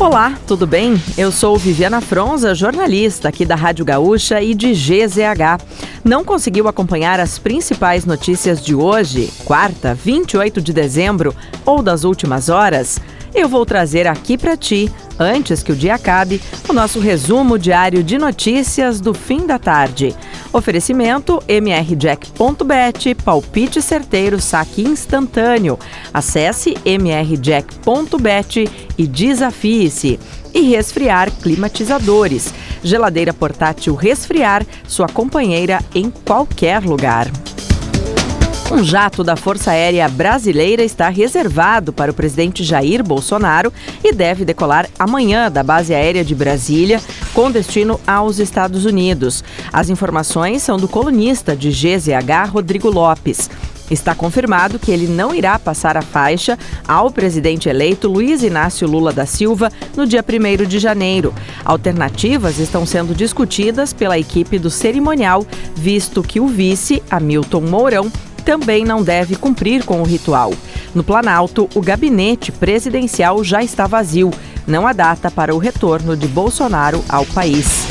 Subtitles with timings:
[0.00, 0.94] Olá, tudo bem?
[1.18, 5.62] Eu sou Viviana Fronza, jornalista aqui da Rádio Gaúcha e de GZH.
[6.02, 11.36] Não conseguiu acompanhar as principais notícias de hoje, quarta, 28 de dezembro,
[11.66, 12.98] ou das últimas horas?
[13.34, 18.02] Eu vou trazer aqui para ti, antes que o dia acabe, o nosso resumo diário
[18.02, 20.16] de notícias do fim da tarde.
[20.52, 25.78] Oferecimento mrjack.bet, palpite certeiro, saque instantâneo.
[26.12, 28.68] Acesse mrjack.bet
[28.98, 30.18] e desafie-se.
[30.52, 32.52] E resfriar climatizadores.
[32.82, 37.30] Geladeira portátil resfriar, sua companheira em qualquer lugar.
[38.70, 44.44] Um jato da Força Aérea Brasileira está reservado para o presidente Jair Bolsonaro e deve
[44.44, 47.00] decolar amanhã da base aérea de Brasília,
[47.34, 49.42] com destino aos Estados Unidos.
[49.72, 53.50] As informações são do colunista de GZH, Rodrigo Lopes.
[53.90, 56.56] Está confirmado que ele não irá passar a faixa
[56.86, 61.34] ao presidente eleito Luiz Inácio Lula da Silva no dia 1 de janeiro.
[61.64, 65.44] Alternativas estão sendo discutidas pela equipe do cerimonial,
[65.74, 70.52] visto que o vice, Hamilton Mourão, também não deve cumprir com o ritual.
[70.94, 74.30] No Planalto, o gabinete presidencial já está vazio.
[74.66, 77.89] Não há data para o retorno de Bolsonaro ao país.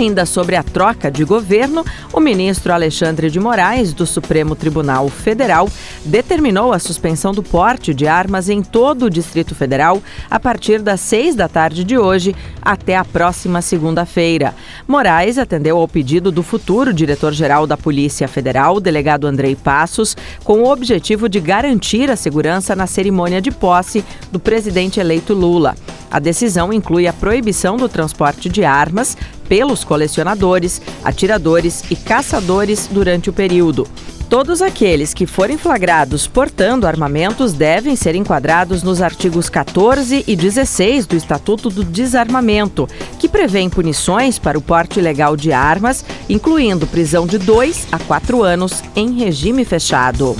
[0.00, 5.68] Ainda sobre a troca de governo, o ministro Alexandre de Moraes, do Supremo Tribunal Federal,
[6.06, 11.00] determinou a suspensão do porte de armas em todo o Distrito Federal a partir das
[11.00, 14.54] seis da tarde de hoje até a próxima segunda-feira.
[14.88, 20.72] Moraes atendeu ao pedido do futuro diretor-geral da Polícia Federal, delegado Andrei Passos, com o
[20.72, 25.74] objetivo de garantir a segurança na cerimônia de posse do presidente eleito Lula.
[26.10, 29.16] A decisão inclui a proibição do transporte de armas
[29.50, 33.84] pelos colecionadores, atiradores e caçadores durante o período.
[34.28, 41.04] Todos aqueles que forem flagrados portando armamentos devem ser enquadrados nos artigos 14 e 16
[41.04, 47.26] do Estatuto do Desarmamento, que prevêem punições para o porte ilegal de armas, incluindo prisão
[47.26, 50.36] de 2 a 4 anos em regime fechado.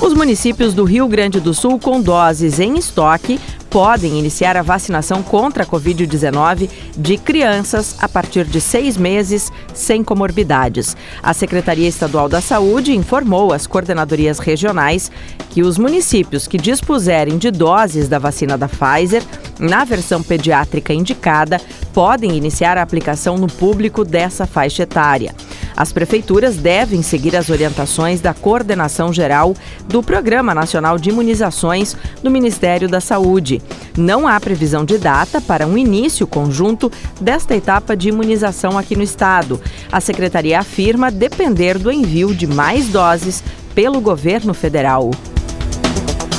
[0.00, 3.38] Os municípios do Rio Grande do Sul com doses em estoque
[3.72, 10.04] podem iniciar a vacinação contra a Covid-19 de crianças a partir de seis meses sem
[10.04, 10.94] comorbidades.
[11.22, 15.10] A Secretaria Estadual da Saúde informou às coordenadorias regionais
[15.48, 19.22] que os municípios que dispuserem de doses da vacina da Pfizer
[19.58, 21.58] na versão pediátrica indicada
[21.94, 25.34] podem iniciar a aplicação no público dessa faixa etária.
[25.82, 29.52] As prefeituras devem seguir as orientações da Coordenação Geral
[29.88, 33.60] do Programa Nacional de Imunizações do Ministério da Saúde.
[33.98, 36.88] Não há previsão de data para um início conjunto
[37.20, 39.60] desta etapa de imunização aqui no estado.
[39.90, 43.42] A secretaria afirma depender do envio de mais doses
[43.74, 45.10] pelo governo federal.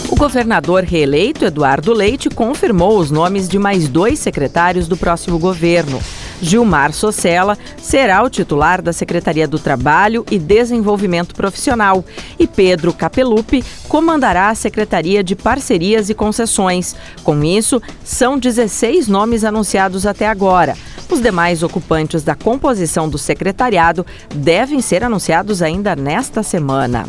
[0.10, 6.00] O governador reeleito, Eduardo Leite, confirmou os nomes de mais dois secretários do próximo governo.
[6.44, 12.04] Gilmar Socella será o titular da Secretaria do Trabalho e Desenvolvimento Profissional
[12.38, 16.96] e Pedro Capelupi comandará a Secretaria de Parcerias e Concessões.
[17.24, 20.76] Com isso, são 16 nomes anunciados até agora.
[21.10, 24.06] Os demais ocupantes da composição do secretariado
[24.36, 27.06] devem ser anunciados ainda nesta semana.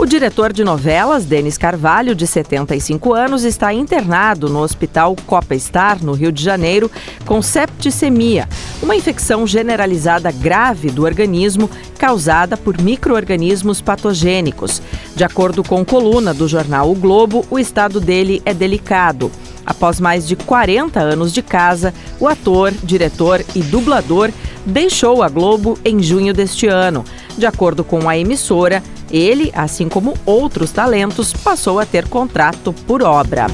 [0.00, 6.02] O diretor de novelas, Denis Carvalho, de 75 anos, está internado no Hospital Copa Star,
[6.02, 6.90] no Rio de Janeiro,
[7.26, 8.48] com septicemia,
[8.82, 11.68] uma infecção generalizada grave do organismo
[11.98, 14.80] causada por microorganismos patogênicos.
[15.14, 19.30] De acordo com coluna do jornal O Globo, o estado dele é delicado.
[19.66, 24.30] Após mais de 40 anos de casa, o ator, diretor e dublador
[24.64, 27.04] deixou a Globo em junho deste ano.
[27.36, 33.02] De acordo com a emissora, ele, assim como outros talentos, passou a ter contrato por
[33.02, 33.46] obra.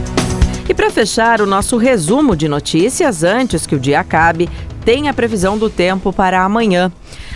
[0.69, 4.49] E para fechar o nosso resumo de notícias, antes que o dia acabe,
[4.84, 6.93] tem a previsão do tempo para amanhã.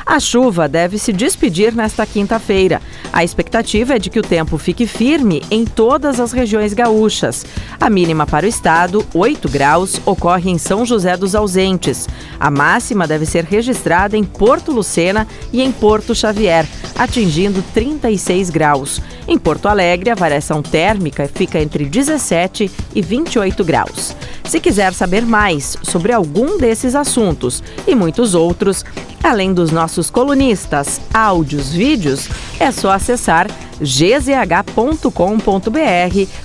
[0.07, 2.81] A chuva deve se despedir nesta quinta-feira.
[3.13, 7.45] A expectativa é de que o tempo fique firme em todas as regiões gaúchas.
[7.81, 12.09] A mínima para o estado, 8 graus, ocorre em São José dos Ausentes.
[12.39, 16.67] A máxima deve ser registrada em Porto Lucena e em Porto Xavier,
[17.01, 19.01] atingindo 36 graus.
[19.27, 24.15] Em Porto Alegre, a variação térmica fica entre 17 e 28 graus.
[24.45, 28.85] Se quiser saber mais sobre algum desses assuntos e muitos outros,
[29.25, 33.47] além dos nossos colunistas, áudios, vídeos, é só acessar
[33.81, 35.11] gzh.com.br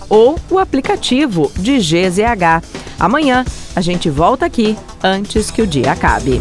[0.08, 2.64] ou o aplicativo de GZH.
[2.98, 3.44] Amanhã
[3.76, 6.40] a gente volta aqui antes que o dia acabe.